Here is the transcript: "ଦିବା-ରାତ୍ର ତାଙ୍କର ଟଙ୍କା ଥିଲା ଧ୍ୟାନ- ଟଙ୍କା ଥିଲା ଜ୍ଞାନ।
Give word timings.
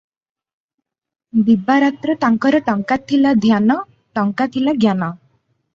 "ଦିବା-ରାତ୍ର 1.49 2.15
ତାଙ୍କର 2.25 2.63
ଟଙ୍କା 2.71 2.99
ଥିଲା 3.13 3.37
ଧ୍ୟାନ- 3.45 3.79
ଟଙ୍କା 4.19 4.51
ଥିଲା 4.59 4.79
ଜ୍ଞାନ। 4.85 5.15